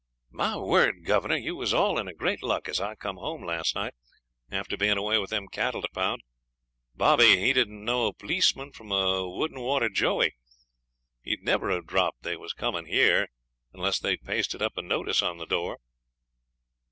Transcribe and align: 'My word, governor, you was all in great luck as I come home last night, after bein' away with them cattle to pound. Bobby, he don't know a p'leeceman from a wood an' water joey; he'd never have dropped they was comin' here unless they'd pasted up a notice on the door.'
'My 0.31 0.57
word, 0.57 1.05
governor, 1.05 1.35
you 1.37 1.55
was 1.55 1.75
all 1.75 1.99
in 1.99 2.11
great 2.15 2.41
luck 2.41 2.67
as 2.67 2.81
I 2.81 2.95
come 2.95 3.17
home 3.17 3.43
last 3.45 3.75
night, 3.75 3.93
after 4.49 4.75
bein' 4.75 4.97
away 4.97 5.19
with 5.19 5.29
them 5.29 5.47
cattle 5.47 5.83
to 5.83 5.87
pound. 5.93 6.23
Bobby, 6.95 7.37
he 7.37 7.53
don't 7.53 7.85
know 7.85 8.07
a 8.07 8.13
p'leeceman 8.15 8.71
from 8.73 8.91
a 8.91 9.29
wood 9.29 9.53
an' 9.53 9.59
water 9.59 9.89
joey; 9.89 10.33
he'd 11.21 11.43
never 11.43 11.69
have 11.69 11.85
dropped 11.85 12.23
they 12.23 12.35
was 12.35 12.51
comin' 12.53 12.85
here 12.87 13.27
unless 13.73 13.99
they'd 13.99 14.23
pasted 14.25 14.59
up 14.59 14.75
a 14.75 14.81
notice 14.81 15.21
on 15.21 15.37
the 15.37 15.45
door.' 15.45 15.77